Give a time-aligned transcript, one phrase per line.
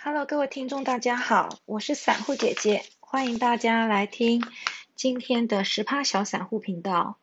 [0.00, 4.44] Hello，各位听众，大家好，我是散户姐姐，欢迎大家来听
[4.94, 7.18] 今天的十趴小散户频道。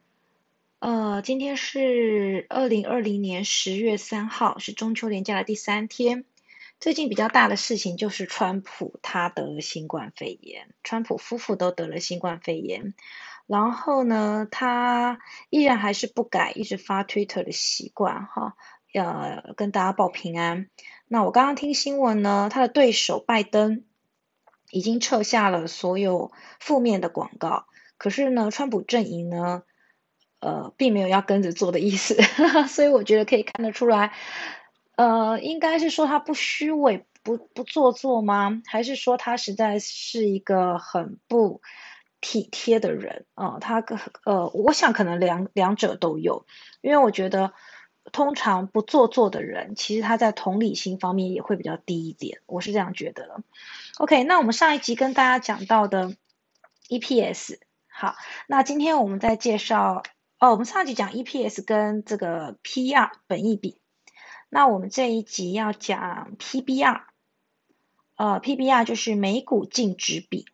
[0.79, 6.25] 呃，今天是二零二零年十月三号，是中秋连假的第三天。
[6.77, 12.93] 最近比较大的事情就是川普他得了新冠肺炎，川普夫妇都得了新冠肺炎。
[13.47, 15.19] 然后呢，他
[15.49, 18.57] 依然还是不改一直发 Twitter 的习惯，哈，
[19.03, 20.69] 呃跟大家报平安。
[21.07, 23.83] 那我刚刚听新闻呢，他的对手拜登
[24.71, 27.65] 已经撤下了所有负面的广告，
[27.97, 29.63] 可是呢，川普阵营呢，
[30.39, 32.15] 呃，并没有要跟着做的意思，
[32.67, 34.13] 所以我觉得可以看得出来，
[34.95, 38.61] 呃，应该是说他不虚伪、不不做作吗？
[38.65, 41.61] 还是说他实在是一个很不？
[42.21, 43.83] 体贴的人啊，他
[44.23, 46.47] 呃，我想可能两两者都有，
[46.81, 47.53] 因为我觉得
[48.11, 53.43] 通常不做作的人，其实他在同理心方面也会比较低一点，我是这样觉得的。
[53.97, 56.15] OK，那我们上一集跟大家讲到的
[56.89, 58.15] EPS，好，
[58.47, 60.03] 那今天我们再介绍
[60.39, 63.77] 哦，我们上一集讲 EPS 跟这个 PR 本益比，
[64.49, 67.01] 那我们这一集要讲 PBR，
[68.15, 70.45] 呃，PBR 就是每股净值比。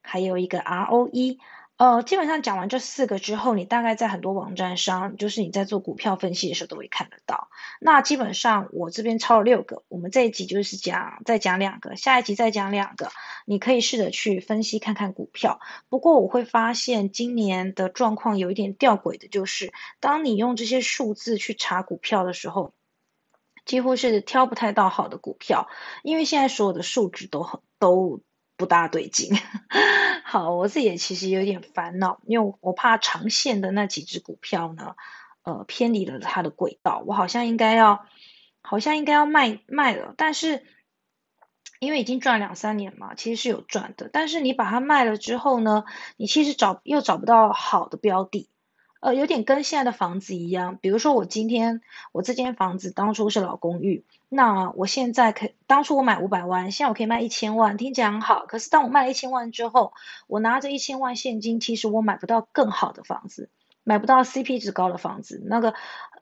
[0.00, 1.36] 还有一个 ROE，
[1.78, 7.50] 呃，基本上讲完这四个之后，你大概在很多网站上，就是你在做股票分析的时候都会看得到。
[7.80, 13.12] 那基本上我这边抄了六个，我们这一集就是讲再讲两个，下一集再讲两个，
[13.46, 15.60] 你可以试着去分析看看股票。
[15.88, 22.74] 不过我会发现今年的状况有一点吊诡的，就是当你用这些数字去查股票的时候，
[23.64, 25.68] 几乎是挑不太到好的股票，
[26.02, 28.20] 因为现在所有的数值都很都。
[28.58, 29.34] 不大对劲，
[30.26, 34.96] 好，我自己也其实有点烦恼，因为我怕长线的那几只股票呢，
[35.44, 38.04] 呃，偏离了它的轨道，我好像应该要，
[38.60, 40.66] 好像应该要卖卖了，但是
[41.78, 45.84] 因为已经赚两三年嘛，其实是有赚的，但是你把它卖了之后呢，
[46.16, 48.50] 你其实找又找不到好的标的。
[49.00, 58.46] 呃，有点跟现在的房子一样，比如说我今天我这间房子当初是老公寓，那我现在可当初我买五百万，现在我可以卖一千万，听起来很好。
[58.46, 59.92] 可是当我卖了一千万之后，
[60.26, 63.50] 我拿着一千万现金，其实我买不到更好的房子，
[63.84, 65.40] 买不到 CP 值高的房子。
[65.46, 65.74] 那个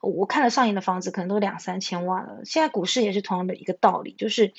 [0.03, 2.41] 我看了上瘾的房子，可能都两三千万了。
[2.45, 4.53] 现在股市也是同样的一个道理，就是。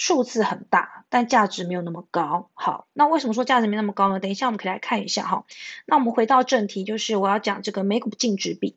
[0.00, 2.50] 数字很大，但价值没有那么高。
[2.54, 4.20] 好，那为什么说价值没那么高呢？
[4.20, 5.44] 等一下我们可以来看一下哈。
[5.86, 8.76] 那我们回到正题，就是我要讲这个每股净值比。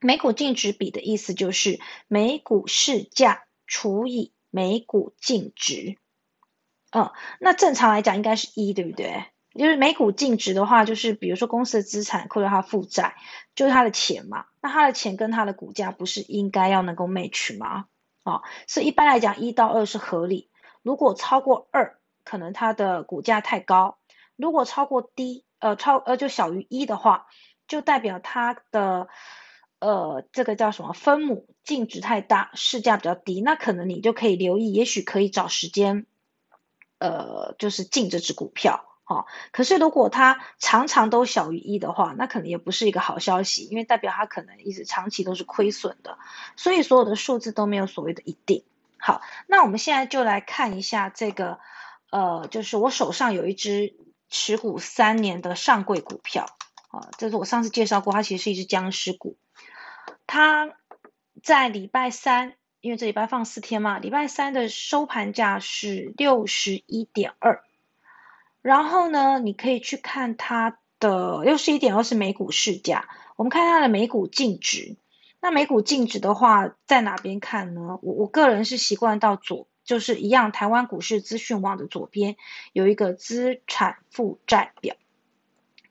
[0.00, 1.78] 每股净值比的意思就是
[2.08, 5.96] 每股市价除以每股净值。
[6.90, 9.26] 嗯，那正常来讲应该是一对不对？
[9.54, 13.14] 就是每股净值的话，就是比如说公司的资产扣掉它负债，
[13.54, 14.46] 就是它的钱嘛。
[14.60, 17.84] 那它的钱跟它的股价不是应该要能够 match 吗？
[18.22, 20.50] 啊，所以一般来讲，一到二是合理。
[20.82, 23.98] 如果超过二，可能它的股价太高；
[24.36, 27.26] 如果超过低，呃，超呃就小于一的话，
[27.66, 29.08] 就代表它的
[29.78, 33.40] 呃这个叫什么分母净值太大，市价比较低。
[33.40, 36.06] 那可能你就可以留意，也许可以找时间，
[36.98, 38.84] 呃，就是进这只股票。
[39.10, 46.16] 哦，可是如果它常常都小于一的话，那可能也不是一个好消息，因为代表它可能一直长期都是亏损的。
[46.54, 48.62] 所以所有的数字都没有所谓的一定。
[48.98, 51.58] 好，那我们现在就来看一下这个，
[52.10, 53.96] 呃，就是我手上有一只
[54.28, 56.46] 持股三年的上柜股票，
[56.90, 59.36] 啊，这是我上次介绍过，它其实是一只僵尸股。
[60.28, 60.70] 它
[61.42, 67.64] 在礼拜三，因为这礼拜放四天嘛，礼拜三的收盘价是六十一点二。
[68.62, 74.96] 然后呢，你可以去看它的六十一点二是每股市价，我们看它的每股净值。
[75.40, 77.98] 那每股净值的话，在哪边看呢？
[78.02, 82.36] 我我个人是习惯到左，就是一样，台湾股市资讯网的左边
[82.74, 84.96] 有一个资产负债表。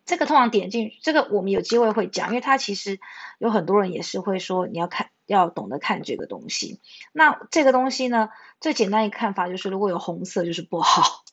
[0.06, 3.00] 这个通常点进这个，我们有机会会讲，因为它其实
[3.40, 6.79] 有很多人也是会说你要看，要懂得看这个东西。
[7.12, 8.29] 那这个东西呢，
[8.62, 11.23] 最简单一看法就是，如果有红色就是不好。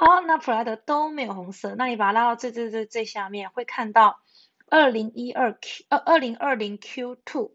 [0.00, 4.22] 好，那普莱德都没有红色，那你把它拉到最最最最下面，会看到
[4.70, 7.54] 二零一二 Q 呃二零二零 Q two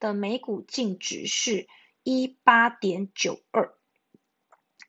[0.00, 1.66] 的每股净值是
[2.02, 3.74] 一八点九二，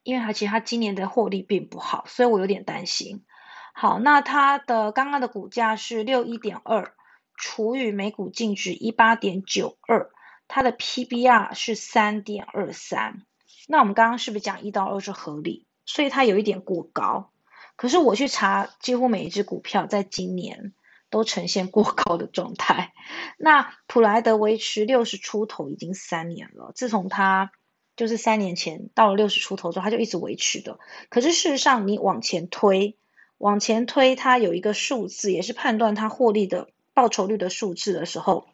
[0.03, 3.25] 因为它其实它今年的获利并不好，所以我有点担心。
[3.73, 6.95] 好，那它的刚刚的股价是六一点二
[7.35, 10.09] 除以每股净值一八点九二，
[10.47, 13.25] 它的 PBR 是三点二三，
[13.67, 15.66] 那我们刚刚是不是讲一到二是合理？
[15.87, 17.31] 所以它有一点过高，
[17.75, 20.73] 可是我去查，几乎每一只股票在今年
[21.09, 22.93] 都呈现过高的状态。
[23.37, 27.51] 那普莱德维持六十出头已经三年了，自从它
[27.95, 30.77] 就是三年前到了六十出头之后，它就一直维持的。
[31.09, 32.97] 可是事实上，你往前推，
[33.37, 38.49] 往前推，它有一个数字，也是判断它获利的报酬率的数字的时候，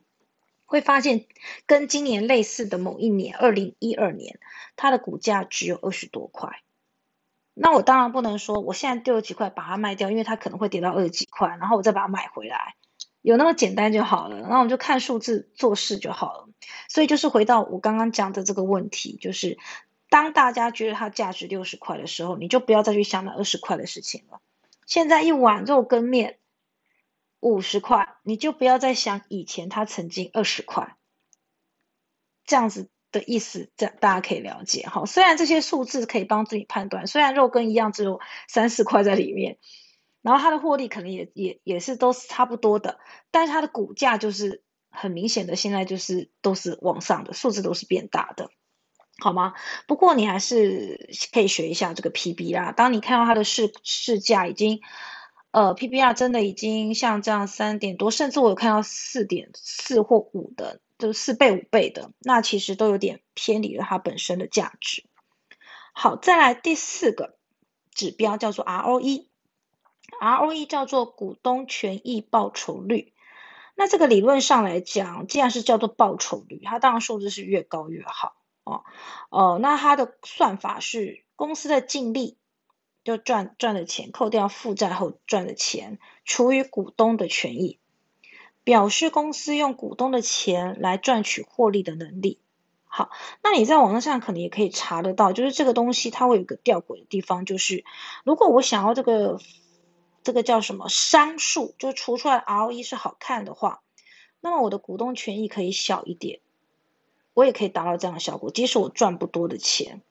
[0.66, 1.26] 会发现
[1.66, 4.40] 跟今年类似的某一年，二零一二年，
[4.76, 6.62] 它的股价只有二十多块。
[7.56, 12.76] 那我当然不能说我现在丢了几块把它卖掉，因为它可能会跌到二十几块，然后我再把它买回来，
[13.22, 14.40] 有那么简单就好了。
[14.40, 16.50] 然后我们就看数字做事就好了。
[16.90, 19.60] 所以就是回到我刚刚讲的这个问题，就是
[20.10, 24.40] 当大家觉得它价值六十块的时候，你就不要再去想那二十块的事情了。
[24.88, 26.40] 现在一碗肉羹面
[27.40, 30.96] 五十块，你就不要再想以前它曾经二十块，
[32.46, 32.90] 这样子。
[33.14, 35.06] 的意思，这大家可以了解哈。
[35.06, 38.20] 虽然这些数字可以帮助你判断，虽然肉跟一样只有
[38.50, 39.58] 三四块在里面，
[40.22, 43.00] 然后它的获利可能也也也是都是差不多的，
[43.32, 48.50] 但是它的股价就是很明显的，现在就是都是往上的，数字都是变大的，
[49.20, 49.54] 好吗？
[49.88, 54.82] 不过你还是可以学一下这个 PBR，当你看到它的市市价已经，
[55.52, 60.80] 呃，PBR 真的已经像这样三点多，甚至我有看到四点四或五的。
[61.04, 65.04] 就四倍五倍的，那其实都有点偏离了它本身的价值。
[65.92, 67.36] 好，再来第四个
[67.92, 73.12] 指标叫做 ROE，ROE 叫做股东权益报酬率。
[73.76, 78.86] 那这个理论上来讲，既然是叫做报酬率，它当然数字是越高越好哦。
[79.30, 82.38] 哦，那它的算法是公司的净利
[83.04, 87.82] 就赚赚的钱，扣掉负债后赚的钱，除以股东的权益。
[88.64, 92.40] 表示公司用股东的钱来赚取获利的能力。
[92.86, 93.10] 好，
[93.42, 97.84] 那你在网络上可能也可以查得到，就是这个东西它会有个吊诡的地方，就是
[98.24, 99.40] 如果我想要这个
[100.22, 103.82] 这个叫什么商数，就除出来 ROE 是好看的话，
[104.42, 106.40] 那么我的股东权益可以小一点，
[107.34, 110.04] 我也可以达到这样的效果，即使我赚不多的钱。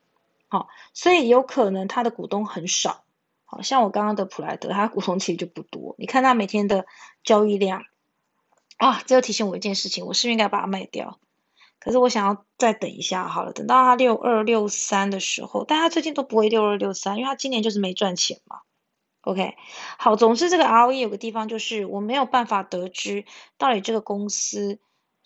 [0.49, 3.05] 好，所以有可能他的股东很少，
[3.45, 6.85] 好像我刚刚的普莱德，他股东其实就不多，你看他每天的
[7.23, 7.85] 交易量。
[8.83, 11.21] 啊，这又提醒我一件事情，我是不是应该把它卖掉？
[11.79, 18.63] 可是我想要再等一下，好了，等到它六二六三的时候，但它最近都不会六二六三，因为它今年就是没赚钱嘛。
[19.21, 19.55] OK，
[19.99, 23.25] 好，总之这个 ROE 有个地方就是我没有办法得知
[23.57, 24.81] 到底这个公司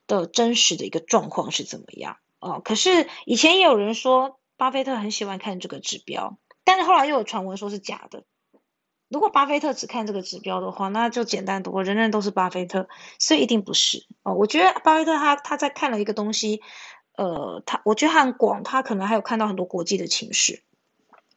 [0.06, 2.60] 的真实的一个状况是怎么样哦。
[2.62, 8.24] 可是以前也有人说巴菲特很喜欢看这个指标，但是后来又有传闻说是假的。
[9.08, 12.88] 如果巴菲特只看这个指标的话，那就简单多，人人都是巴菲特，
[13.20, 14.34] 所以一定不是哦。
[14.34, 16.60] 我觉得巴菲特他他在看了一个东西，
[17.16, 20.64] 呃，他我觉得很广，他可能还有看到很多国际的情势，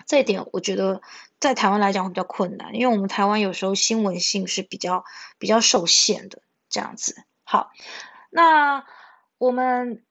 [0.07, 1.01] 这一点我觉得
[1.39, 5.05] 在台湾来讲会比较困难，因为我们台湾有时候新闻性是比较
[5.37, 7.23] 比较受限的这样子。
[7.43, 7.69] 好，
[8.31, 8.83] 那
[9.37, 10.03] 我们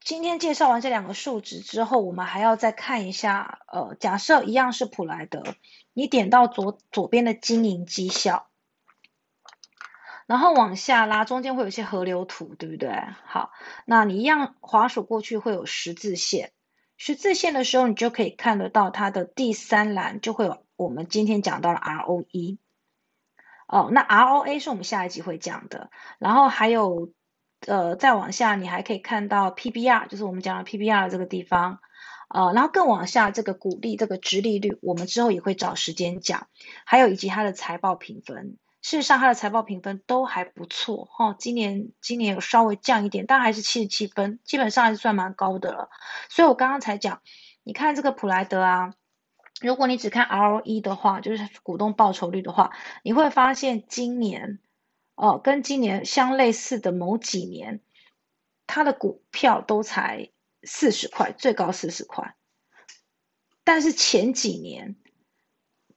[0.00, 5.42] 今天介绍完这两个数值之后，我们还要再看一下，呃，假设一样是普莱德。
[5.94, 8.46] 你点到左左边的经营绩效，
[10.26, 12.90] 然后往下拉，中间会有一些河流图，对不对？
[13.26, 13.50] 好，
[13.84, 16.52] 那你一样滑鼠过去会有十字线，
[16.96, 22.58] 十字线的时候，你就可以看得到它的第三栏就会有我们今天讲到的 ROE。
[23.66, 27.12] 哦，那 ROA 是我们下一集会讲的，然后还有
[27.66, 31.80] 呃再往下，你还可以看到 PBR，就是我们讲的 PBR 这个地方。
[32.32, 36.48] 呃，然后更往下，这个股利、这个值利率，我们之后也会找时间讲，
[36.86, 38.56] 还有以及它的财报评分。
[38.80, 41.36] 事实上，它的财报评分都还不错哈。
[41.38, 45.90] 今年今年有稍微降一点，但还是七十七分，基本上还是算蛮高的了。
[46.30, 47.20] 所以我刚刚才讲，
[47.62, 48.94] 你看这个普莱德啊，
[49.60, 52.72] 如果你只看 ROE 的话，就是股东报酬率的话，
[53.04, 54.58] 你会发现今年
[55.16, 57.82] 哦，跟今年相类似的某几年，
[58.66, 60.30] 它的股票都才。
[60.64, 62.36] 四十块，最高四十块，
[63.64, 64.96] 但是前几年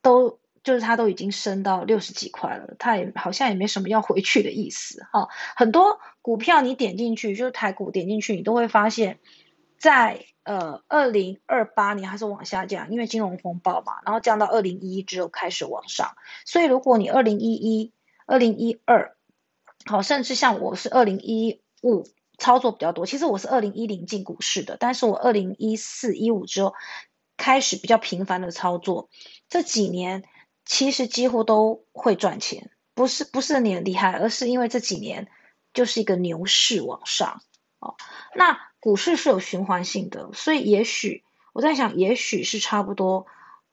[0.02, 5.28] 都就是它都已经升到六十几块了，它也好像也没什么要回去的意思哈。
[5.54, 9.20] 很多股票你点进去，就是台股点进去，你都会发现，
[9.78, 16.16] 在呃二零二八年还是往下降，因为金融风暴嘛，然后降到二零一一之后开始往上。
[16.44, 17.92] 所以如果你二零一一、
[18.26, 19.16] 二零一二，
[19.84, 22.04] 好，甚至像我是二零一五。
[22.38, 26.74] 操作比较多，其实我是二零一零进股市的，但是我二零一四一五之后
[27.36, 29.08] 开始比较频繁的操作，
[29.48, 30.24] 这几年
[30.64, 35.28] 其实几乎都会赚钱，不是不是你很厉害，而是因为这几年
[35.72, 37.42] 就是一个牛市往上
[37.78, 37.96] 哦。
[38.34, 43.26] 那股市是有循环性的，所以也许我在想，也许是差不多，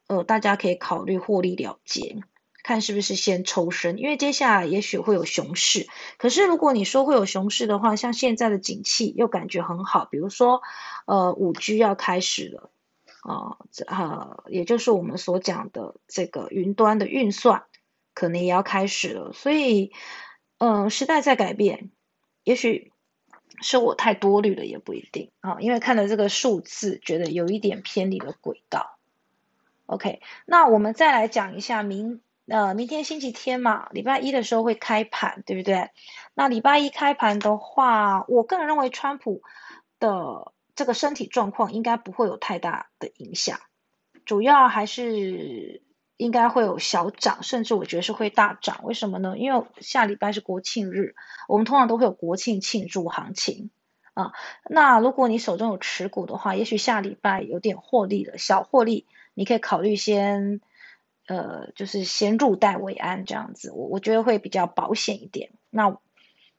[0.08, 2.24] 呃，大家可以考虑获利了结。
[2.64, 5.88] 看是不是先抽身，因为接下来也许会有熊市。
[6.18, 10.62] 可是如果你说会有熊市的话，像现在的景气又感觉很好，比如说
[11.06, 12.72] 呃五 G 要开始了，
[13.22, 17.66] 啊，这呃也就是我们所讲的这个云端的运算
[18.14, 19.92] 可能也要开始了，所以
[20.58, 21.92] 嗯时代在改变，
[22.44, 22.92] 也许。
[23.62, 28.98] 是我太多虑了，也不一定啊，因为看了这个数字，觉得有一点偏离了轨道。
[29.86, 35.90] OK，那我们再来讲一下明呃明天星期天嘛，礼拜一的时候会开盘，对不对？
[36.34, 39.42] 那礼拜一开盘的话，我个人认为川普
[40.00, 43.60] 的这个身体状况应该不会有太大的影响，
[44.26, 45.82] 主要还是。
[46.16, 48.82] 应该会有小涨，甚至我觉得是会大涨。
[48.84, 49.36] 为什么呢？
[49.38, 51.16] 因为下礼拜是国庆日，
[51.50, 53.72] 我们通常都会有国庆庆祝行情
[54.14, 54.32] 啊。
[54.70, 60.62] 那如果你手中有持股的话，也许下礼拜有点获利了，小获利，你可以考虑先
[61.28, 63.72] 呃，就是先入袋为安这样子。
[63.72, 65.52] 我我觉得会比较保险一点。
[65.70, 65.98] 那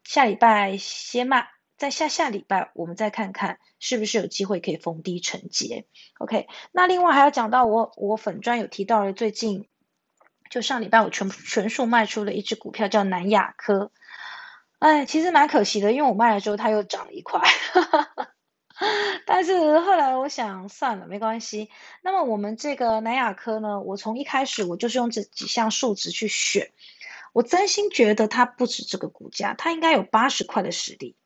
[0.05, 1.49] 下礼拜先卖。
[1.77, 5.87] 在下下礼拜，我们再看看是不是有机会可以逢低承接。
[6.19, 9.69] OK，那另外还要讲到我我粉专有提到了，最近
[10.51, 13.91] 就上礼拜我全全数卖出了一只股票叫南亚科，
[14.79, 17.41] 哎，其实蛮可惜的，因为我卖了之后它又涨了一块，
[19.27, 21.71] 但是后来我想算了，没关系。
[22.03, 26.71] 那么我们这个南亚科呢，我从一开始我就是用这几项数值去选，
[27.33, 31.17] 我真心觉得它不止这个股价，它应该有八十块的实力。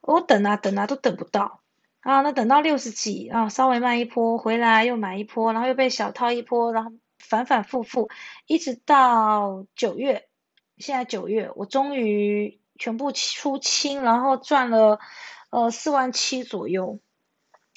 [0.00, 1.60] 我等啊等啊都等不到
[2.00, 6.90] 啊，那等到六十几啊，稍微卖一波回来又买一波，然后又被小套一波，然后
[7.20, 8.10] 反反复复，
[8.46, 10.26] 一直到九月，
[10.78, 14.98] 现在九月我终于全部出清，然后赚了
[15.50, 16.98] 呃四万七左右，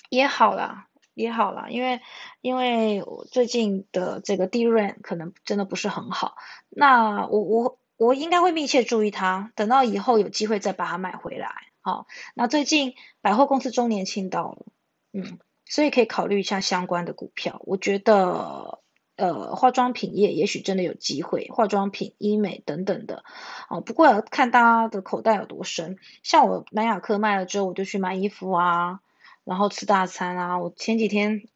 [0.10, 2.02] 也好啦，也好啦，因为
[2.42, 6.36] 因为我最近的这个利润可能真的不是很好，
[6.70, 11.50] 那我我我应该会密切注意它，等到以后有机会再把它买回来。
[11.82, 14.66] 好，那最近百货公司周年庆到了，
[15.14, 17.62] 嗯，所以可以考虑一下相关的股票。
[17.64, 18.80] 我觉得，
[19.18, 23.24] 呃，化妆品业也许真的有机会，化妆品、医美等等的，
[23.70, 25.98] 哦，不过要看大家的口袋有多深。
[26.24, 29.00] 像我南亚科卖了之后，我就去买衣服啊，
[29.46, 30.60] 然后吃大餐啊。
[30.60, 31.48] 我前几天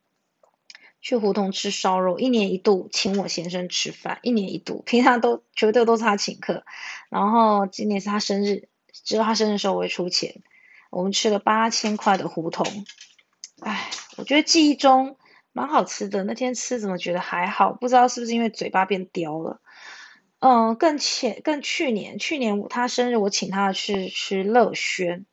[1.01, 6.63] 去胡同吃烧肉，一年一度请我先生吃饭，一年一度，平常都绝对都是他请客，
[7.09, 8.69] 然后今年是他生日。
[8.91, 10.41] 只有他生日时候我会出钱，
[10.89, 12.65] 我们吃了八千块的胡同，
[13.61, 15.15] 哎，我觉得记忆中
[15.51, 16.23] 蛮好吃的。
[16.25, 17.71] 那天吃怎么觉得还好？
[17.71, 19.61] 不知道是不是因为嘴巴变刁了。
[20.39, 25.25] 嗯，更前更去年，去年他生日我请他去吃乐轩，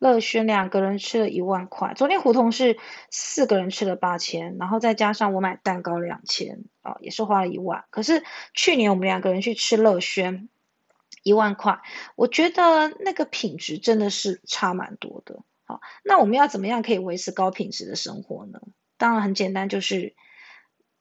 [0.00, 1.94] 乐轩两个人吃了一万块。
[1.94, 2.76] 昨天胡同是
[3.08, 7.84] 四个人吃了八千，然后再加上我买蛋糕两千，啊，也是花了一万。
[7.90, 10.48] 可是去年我们两个人去吃乐轩。
[11.22, 11.80] 一万块，
[12.16, 15.42] 我觉得那个品质真的是差蛮多的。
[15.64, 18.58] 好，那我们要怎么样可以维持高品质的生活呢？
[18.96, 20.14] 当然很简单，就是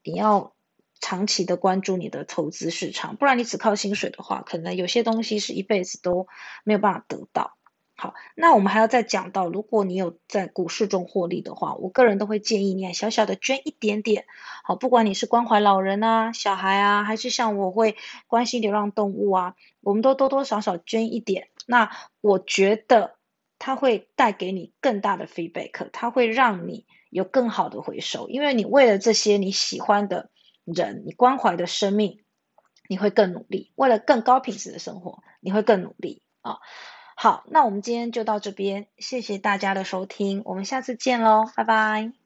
[0.03, 0.53] 你要
[1.00, 6.27] 长期的关注你的投资市场，不然你只靠薪水的话，可能有些东西是一辈子都
[6.65, 7.56] 没有办法得到。
[8.01, 14.24] 好，那我们还要再讲到，如果你有在股市中获利的话，我个人都会建议你小小的捐一点点。
[14.63, 21.50] 好，不管你是关怀老人啊、小孩啊，还是像我会关心流浪动物啊，我们都多多少少捐一点。
[21.68, 21.91] 那
[22.22, 23.18] 我觉得
[23.58, 30.29] 它会带给你更大的 feedback，它会让你有更好的回收，因为你为了这些你喜欢的
[30.63, 32.22] 人，你关怀的生命，
[32.88, 33.74] 你会更努力。
[33.75, 36.60] 为了更高品质的生活，你会更努力啊。
[37.22, 42.19] 好，那我们今天就到这边，谢谢大家的收听，我们下次见喽，拜拜。